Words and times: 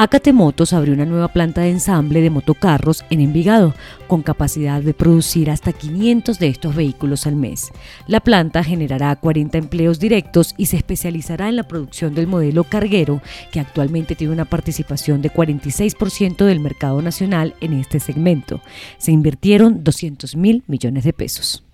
Acate 0.00 0.32
Motos 0.32 0.74
abrió 0.74 0.94
una 0.94 1.06
nueva 1.06 1.26
planta 1.26 1.62
de 1.62 1.70
ensamble 1.70 2.20
de 2.20 2.30
motocarros 2.30 3.04
en 3.10 3.20
Envigado, 3.20 3.74
con 4.06 4.22
capacidad 4.22 4.80
de 4.80 4.94
producir 4.94 5.50
hasta 5.50 5.72
500 5.72 6.38
de 6.38 6.46
estos 6.46 6.76
vehículos 6.76 7.26
al 7.26 7.34
mes. 7.34 7.72
La 8.06 8.20
planta 8.20 8.62
generará 8.62 9.16
40 9.16 9.58
empleos 9.58 9.98
directos 9.98 10.54
y 10.56 10.66
se 10.66 10.76
especializará 10.76 11.48
en 11.48 11.56
la 11.56 11.66
producción 11.66 12.14
del 12.14 12.28
modelo 12.28 12.62
carguero, 12.62 13.20
que 13.50 13.58
actualmente 13.58 14.14
tiene 14.14 14.34
una 14.34 14.44
participación 14.44 15.20
de 15.20 15.32
46% 15.32 16.44
del 16.44 16.60
mercado 16.60 17.02
nacional 17.02 17.56
en 17.60 17.72
este 17.72 17.98
segmento. 17.98 18.60
Se 18.98 19.10
invirtieron 19.10 19.82
200 19.82 20.36
mil 20.36 20.62
millones 20.68 21.02
de 21.02 21.12
pesos. 21.12 21.67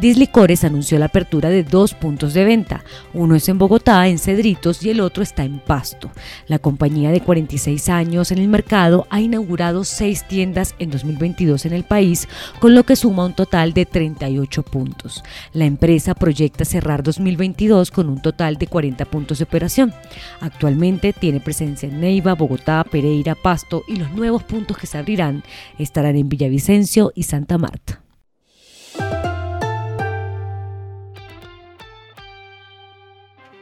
Dislicores 0.00 0.62
anunció 0.62 0.96
la 1.00 1.06
apertura 1.06 1.48
de 1.48 1.64
dos 1.64 1.92
puntos 1.92 2.32
de 2.32 2.44
venta. 2.44 2.84
Uno 3.14 3.34
es 3.34 3.48
en 3.48 3.58
Bogotá, 3.58 4.06
en 4.06 4.18
Cedritos, 4.18 4.84
y 4.84 4.90
el 4.90 5.00
otro 5.00 5.24
está 5.24 5.42
en 5.42 5.58
Pasto. 5.58 6.12
La 6.46 6.60
compañía 6.60 7.10
de 7.10 7.20
46 7.20 7.88
años 7.88 8.30
en 8.30 8.38
el 8.38 8.46
mercado 8.46 9.08
ha 9.10 9.20
inaugurado 9.20 9.82
seis 9.82 10.22
tiendas 10.28 10.76
en 10.78 10.90
2022 10.90 11.66
en 11.66 11.72
el 11.72 11.82
país, 11.82 12.28
con 12.60 12.76
lo 12.76 12.84
que 12.84 12.94
suma 12.94 13.24
un 13.24 13.34
total 13.34 13.72
de 13.72 13.86
38 13.86 14.62
puntos. 14.62 15.24
La 15.52 15.64
empresa 15.64 16.14
proyecta 16.14 16.64
cerrar 16.64 17.02
2022 17.02 17.90
con 17.90 18.08
un 18.08 18.22
total 18.22 18.56
de 18.56 18.68
40 18.68 19.04
puntos 19.06 19.38
de 19.38 19.44
operación. 19.44 19.92
Actualmente 20.40 21.12
tiene 21.12 21.40
presencia 21.40 21.88
en 21.88 22.00
Neiva, 22.00 22.36
Bogotá, 22.36 22.84
Pereira, 22.88 23.34
Pasto 23.34 23.82
y 23.88 23.96
los 23.96 24.12
nuevos 24.12 24.44
puntos 24.44 24.78
que 24.78 24.86
se 24.86 24.96
abrirán 24.96 25.42
estarán 25.76 26.14
en 26.14 26.28
Villavicencio 26.28 27.10
y 27.16 27.24
Santa 27.24 27.58
Marta. 27.58 28.00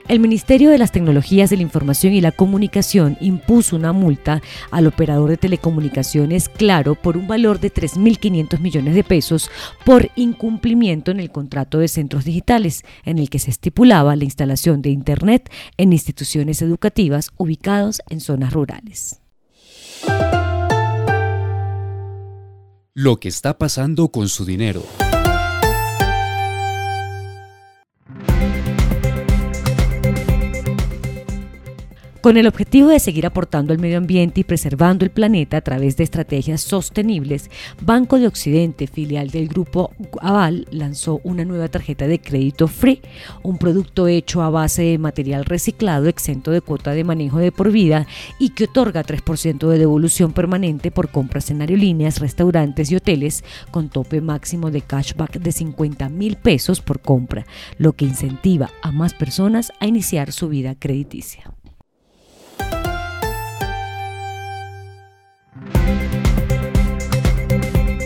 El 0.09 0.21
Ministerio 0.21 0.71
de 0.71 0.79
las 0.79 0.93
Tecnologías 0.93 1.51
de 1.51 1.57
la 1.57 1.63
Información 1.63 2.13
y 2.13 2.21
la 2.21 2.31
Comunicación 2.31 3.19
impuso 3.21 3.75
una 3.75 3.93
multa 3.93 4.41
al 4.71 4.87
operador 4.87 5.31
de 5.31 5.37
telecomunicaciones 5.37 6.49
Claro 6.49 6.95
por 6.95 7.17
un 7.17 7.27
valor 7.27 7.59
de 7.59 7.73
3.500 7.73 8.61
millones 8.61 8.95
de 8.95 9.03
pesos 9.03 9.51
por 9.85 10.09
incumplimiento 10.15 11.11
en 11.11 11.19
el 11.19 11.33
contrato 11.33 11.79
de 11.79 11.89
centros 11.89 12.25
digitales, 12.25 12.85
en 13.05 13.19
el 13.19 13.29
que 13.29 13.41
se 13.41 13.51
estipulaba 13.51 14.15
la 14.15 14.23
instalación 14.23 14.81
de 14.81 14.91
Internet 14.91 15.51
en 15.77 15.93
instituciones 15.93 16.63
educativas 16.63 17.33
ubicadas 17.37 18.01
en 18.09 18.21
zonas 18.21 18.53
rurales. 18.53 19.21
Lo 22.95 23.17
que 23.17 23.29
está 23.29 23.59
pasando 23.59 24.09
con 24.09 24.29
su 24.29 24.45
dinero. 24.45 24.85
Con 32.27 32.37
el 32.37 32.49
objetivo 32.49 32.89
de 32.89 32.99
seguir 32.99 33.25
aportando 33.25 33.73
al 33.73 33.79
medio 33.79 33.99
ambiente 33.99 34.41
y 34.41 34.43
preservando 34.43 35.05
el 35.05 35.13
planeta 35.13 35.59
a 35.59 35.61
través 35.61 35.97
de 35.97 36.03
estrategias 36.03 36.61
sostenibles, 36.61 37.53
Banco 37.81 38.19
de 38.19 38.27
Occidente, 38.27 38.89
filial 38.89 39.31
del 39.31 39.47
grupo 39.47 39.93
Aval, 40.21 40.67
lanzó 40.73 41.21
una 41.23 41.45
nueva 41.45 41.69
tarjeta 41.69 42.09
de 42.09 42.21
crédito 42.21 42.67
Free, 42.67 43.01
un 43.45 43.59
producto 43.59 44.09
hecho 44.09 44.43
a 44.43 44.51
base 44.51 44.83
de 44.83 44.99
material 44.99 45.45
reciclado 45.45 46.09
exento 46.09 46.51
de 46.51 46.63
cuota 46.63 46.95
de 46.95 47.05
manejo 47.05 47.39
de 47.39 47.53
por 47.53 47.71
vida 47.71 48.09
y 48.41 48.49
que 48.49 48.65
otorga 48.65 49.05
3% 49.05 49.69
de 49.69 49.79
devolución 49.79 50.33
permanente 50.33 50.91
por 50.91 51.11
compras 51.11 51.53
en 51.53 51.61
aerolíneas, 51.61 52.19
restaurantes 52.19 52.91
y 52.91 52.97
hoteles 52.97 53.45
con 53.71 53.89
tope 53.89 54.21
máximo 54.21 54.73
de 54.73 54.81
cashback 54.81 55.39
de 55.39 55.53
50 55.53 56.09
mil 56.09 56.35
pesos 56.35 56.81
por 56.81 56.99
compra, 56.99 57.47
lo 57.79 57.93
que 57.93 58.05
incentiva 58.05 58.73
a 58.83 58.91
más 58.91 59.15
personas 59.15 59.71
a 59.79 59.87
iniciar 59.87 60.33
su 60.33 60.49
vida 60.49 60.75
crediticia. 60.75 61.56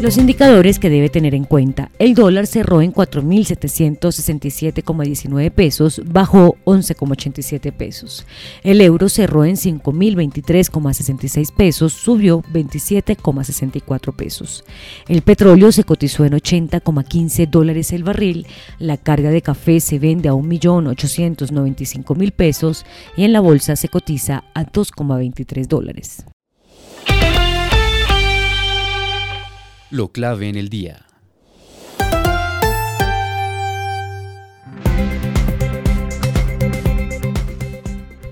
Los 0.01 0.17
indicadores 0.17 0.79
que 0.79 0.89
debe 0.89 1.11
tener 1.11 1.35
en 1.35 1.45
cuenta. 1.45 1.91
El 1.99 2.15
dólar 2.15 2.47
cerró 2.47 2.81
en 2.81 2.91
4.767,19 2.91 5.51
pesos, 5.51 6.01
bajó 6.07 6.57
11,87 6.65 7.71
pesos. 7.71 8.25
El 8.63 8.81
euro 8.81 9.11
cerró 9.11 9.45
en 9.45 9.57
5.023,66 9.57 11.55
pesos, 11.55 11.93
subió 11.93 12.43
27,64 12.45 14.17
pesos. 14.17 14.65
El 15.07 15.21
petróleo 15.21 15.71
se 15.71 15.85
cotizó 15.85 16.25
en 16.25 16.33
80,15 16.33 17.51
dólares 17.51 17.93
el 17.93 18.03
barril. 18.03 18.47
La 18.79 18.97
carga 18.97 19.29
de 19.29 19.43
café 19.43 19.81
se 19.81 19.99
vende 19.99 20.31
a 20.31 20.33
1.895.000 20.33 22.33
pesos 22.33 22.87
y 23.19 23.25
en 23.25 23.35
la 23.35 23.41
bolsa 23.41 23.77
se 23.77 23.91
cotiza 23.91 24.45
a 24.55 24.65
2,23 24.65 25.67
dólares. 25.67 26.25
Lo 29.91 30.13
clave 30.13 30.49
en 30.49 30.55
el 30.55 30.69
día. 30.69 31.10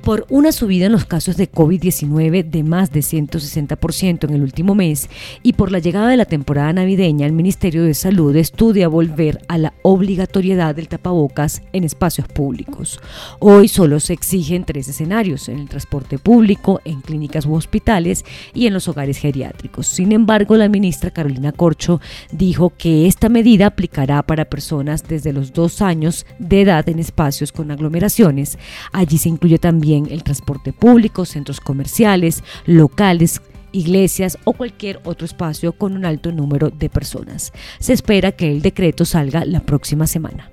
Por 0.08 0.24
una 0.30 0.52
subida 0.52 0.86
en 0.86 0.92
los 0.92 1.04
casos 1.04 1.36
de 1.36 1.52
COVID-19 1.52 2.42
de 2.42 2.62
más 2.62 2.90
de 2.90 3.00
160% 3.00 4.24
en 4.26 4.34
el 4.34 4.40
último 4.40 4.74
mes 4.74 5.10
y 5.42 5.52
por 5.52 5.70
la 5.70 5.80
llegada 5.80 6.08
de 6.08 6.16
la 6.16 6.24
temporada 6.24 6.72
navideña, 6.72 7.26
el 7.26 7.34
Ministerio 7.34 7.84
de 7.84 7.92
Salud 7.92 8.34
estudia 8.34 8.88
volver 8.88 9.42
a 9.48 9.58
la 9.58 9.74
obligatoriedad 9.82 10.74
del 10.74 10.88
tapabocas 10.88 11.60
en 11.74 11.84
espacios 11.84 12.26
públicos. 12.26 13.00
Hoy 13.38 13.68
solo 13.68 14.00
se 14.00 14.14
exigen 14.14 14.64
tres 14.64 14.88
escenarios, 14.88 15.50
en 15.50 15.58
el 15.58 15.68
transporte 15.68 16.18
público, 16.18 16.80
en 16.86 17.02
clínicas 17.02 17.44
u 17.44 17.52
hospitales 17.52 18.24
y 18.54 18.66
en 18.66 18.72
los 18.72 18.88
hogares 18.88 19.18
geriátricos. 19.18 19.88
Sin 19.88 20.12
embargo, 20.12 20.56
la 20.56 20.70
ministra 20.70 21.10
Carolina 21.10 21.52
Corcho 21.52 22.00
dijo 22.32 22.72
que 22.78 23.06
esta 23.08 23.28
medida 23.28 23.66
aplicará 23.66 24.22
para 24.22 24.46
personas 24.46 25.06
desde 25.06 25.34
los 25.34 25.52
dos 25.52 25.82
años 25.82 26.24
de 26.38 26.62
edad 26.62 26.88
en 26.88 26.98
espacios 26.98 27.52
con 27.52 27.70
aglomeraciones. 27.70 28.58
Allí 28.90 29.18
se 29.18 29.28
incluye 29.28 29.58
también 29.58 29.97
el 30.06 30.22
transporte 30.22 30.72
público, 30.72 31.24
centros 31.24 31.60
comerciales, 31.60 32.42
locales, 32.66 33.40
iglesias 33.72 34.38
o 34.44 34.52
cualquier 34.52 35.00
otro 35.04 35.24
espacio 35.24 35.72
con 35.72 35.94
un 35.94 36.04
alto 36.04 36.32
número 36.32 36.70
de 36.70 36.88
personas. 36.88 37.52
Se 37.78 37.92
espera 37.92 38.32
que 38.32 38.50
el 38.50 38.62
decreto 38.62 39.04
salga 39.04 39.44
la 39.44 39.60
próxima 39.60 40.06
semana. 40.06 40.50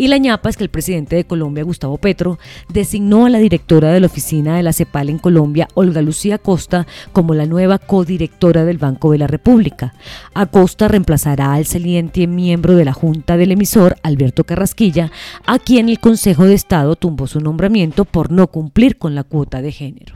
Y 0.00 0.08
la 0.08 0.16
ñapa 0.16 0.48
es 0.48 0.56
que 0.56 0.64
el 0.64 0.70
presidente 0.70 1.14
de 1.14 1.26
Colombia, 1.26 1.62
Gustavo 1.62 1.98
Petro, 1.98 2.38
designó 2.70 3.26
a 3.26 3.28
la 3.28 3.36
directora 3.36 3.92
de 3.92 4.00
la 4.00 4.06
oficina 4.06 4.56
de 4.56 4.62
la 4.62 4.72
CEPAL 4.72 5.10
en 5.10 5.18
Colombia, 5.18 5.68
Olga 5.74 6.00
Lucía 6.00 6.38
Costa, 6.38 6.86
como 7.12 7.34
la 7.34 7.44
nueva 7.44 7.78
codirectora 7.78 8.64
del 8.64 8.78
Banco 8.78 9.12
de 9.12 9.18
la 9.18 9.26
República. 9.26 9.92
Acosta 10.32 10.88
reemplazará 10.88 11.52
al 11.52 11.66
saliente 11.66 12.26
miembro 12.26 12.76
de 12.76 12.86
la 12.86 12.94
Junta 12.94 13.36
del 13.36 13.52
emisor, 13.52 13.96
Alberto 14.02 14.44
Carrasquilla, 14.44 15.12
a 15.44 15.58
quien 15.58 15.90
el 15.90 16.00
Consejo 16.00 16.46
de 16.46 16.54
Estado 16.54 16.96
tumbó 16.96 17.26
su 17.26 17.40
nombramiento 17.40 18.06
por 18.06 18.32
no 18.32 18.46
cumplir 18.46 18.96
con 18.96 19.14
la 19.14 19.24
cuota 19.24 19.60
de 19.60 19.70
género. 19.70 20.14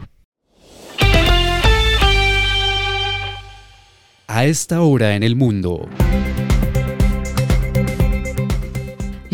A 4.28 4.46
esta 4.46 4.80
hora 4.80 5.14
en 5.14 5.22
el 5.22 5.36
mundo. 5.36 5.86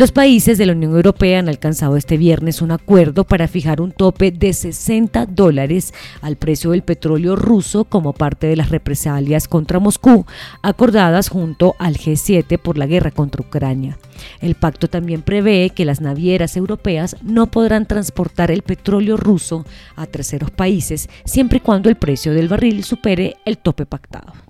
Los 0.00 0.12
países 0.12 0.56
de 0.56 0.64
la 0.64 0.73
Unión 0.73 0.94
Europea 0.94 1.41
han 1.41 1.50
alcanzado 1.50 1.99
este 1.99 2.17
viernes 2.17 2.62
un 2.62 2.70
acuerdo 2.70 3.25
para 3.25 3.49
fijar 3.49 3.82
un 3.82 3.93
tope 3.93 4.31
de 4.31 4.55
60 4.55 5.26
dólares 5.26 5.93
al 6.23 6.37
precio 6.37 6.70
del 6.70 6.82
petróleo 6.82 7.37
ruso 7.37 7.85
como 7.85 8.14
parte 8.14 8.47
de 8.47 8.56
las 8.56 8.70
represalias 8.70 9.47
contra 9.47 9.79
Moscú, 9.79 10.25
acordadas 10.62 11.29
junto 11.29 11.76
al 11.79 11.99
G7 11.99 12.58
por 12.58 12.79
la 12.79 12.87
guerra 12.87 13.11
contra 13.11 13.43
Ucrania. 13.43 13.99
El 14.41 14.55
pacto 14.55 14.88
también 14.88 15.20
prevé 15.20 15.69
que 15.69 15.85
las 15.85 16.00
navieras 16.00 16.56
europeas 16.56 17.19
no 17.23 17.49
podrán 17.49 17.85
transportar 17.85 18.50
el 18.50 18.62
petróleo 18.62 19.19
ruso 19.19 19.67
a 19.97 20.06
terceros 20.06 20.50
países 20.50 21.11
siempre 21.26 21.58
y 21.58 21.61
cuando 21.61 21.91
el 21.91 21.97
precio 21.97 22.32
del 22.32 22.49
barril 22.49 22.85
supere 22.85 23.37
el 23.44 23.58
tope 23.58 23.85
pactado. 23.85 24.50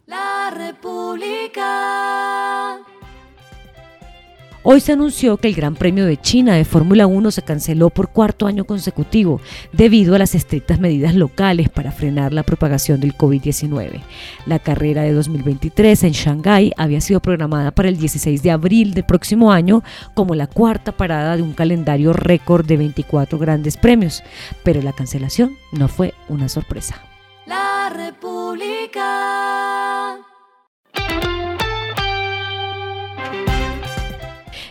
Hoy 4.63 4.79
se 4.79 4.91
anunció 4.91 5.37
que 5.37 5.47
el 5.47 5.55
Gran 5.55 5.73
Premio 5.73 6.05
de 6.05 6.17
China 6.17 6.53
de 6.53 6.65
Fórmula 6.65 7.07
1 7.07 7.31
se 7.31 7.41
canceló 7.41 7.89
por 7.89 8.09
cuarto 8.09 8.45
año 8.45 8.63
consecutivo 8.63 9.41
debido 9.73 10.13
a 10.13 10.19
las 10.19 10.35
estrictas 10.35 10.79
medidas 10.79 11.15
locales 11.15 11.67
para 11.69 11.91
frenar 11.91 12.31
la 12.31 12.43
propagación 12.43 12.99
del 12.99 13.17
COVID-19. 13.17 14.01
La 14.45 14.59
carrera 14.59 15.01
de 15.01 15.13
2023 15.13 16.03
en 16.03 16.11
Shanghái 16.11 16.73
había 16.77 17.01
sido 17.01 17.21
programada 17.21 17.71
para 17.71 17.89
el 17.89 17.97
16 17.97 18.43
de 18.43 18.51
abril 18.51 18.93
del 18.93 19.03
próximo 19.03 19.51
año 19.51 19.81
como 20.13 20.35
la 20.35 20.45
cuarta 20.45 20.91
parada 20.91 21.37
de 21.37 21.41
un 21.41 21.53
calendario 21.53 22.13
récord 22.13 22.63
de 22.63 22.77
24 22.77 23.39
grandes 23.39 23.77
premios, 23.77 24.21
pero 24.63 24.83
la 24.83 24.93
cancelación 24.93 25.57
no 25.71 25.87
fue 25.87 26.13
una 26.29 26.49
sorpresa. 26.49 27.01
La 27.47 27.89
República. 27.89 29.01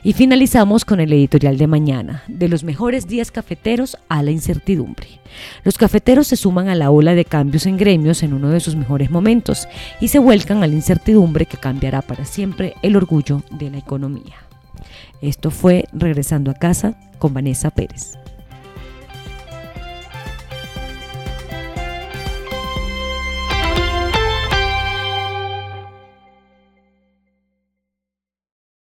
Y 0.02 0.14
finalizamos 0.14 0.84
con 0.84 1.00
el 1.00 1.12
editorial 1.12 1.58
de 1.58 1.66
mañana, 1.66 2.22
de 2.26 2.48
los 2.48 2.64
mejores 2.64 3.06
días 3.06 3.30
cafeteros 3.30 3.98
a 4.08 4.22
la 4.22 4.30
incertidumbre. 4.30 5.06
Los 5.64 5.76
cafeteros 5.76 6.26
se 6.28 6.36
suman 6.36 6.68
a 6.68 6.74
la 6.74 6.90
ola 6.90 7.14
de 7.14 7.24
cambios 7.24 7.66
en 7.66 7.76
gremios 7.76 8.22
en 8.22 8.32
uno 8.32 8.48
de 8.50 8.60
sus 8.60 8.76
mejores 8.76 9.10
momentos 9.10 9.68
y 10.00 10.08
se 10.08 10.18
vuelcan 10.18 10.62
a 10.62 10.66
la 10.66 10.74
incertidumbre 10.74 11.46
que 11.46 11.58
cambiará 11.58 12.02
para 12.02 12.24
siempre 12.24 12.74
el 12.82 12.96
orgullo 12.96 13.42
de 13.50 13.70
la 13.70 13.78
economía. 13.78 14.36
Esto 15.20 15.50
fue 15.50 15.84
Regresando 15.92 16.50
a 16.50 16.54
casa 16.54 16.94
con 17.18 17.34
Vanessa 17.34 17.70
Pérez. 17.70 18.20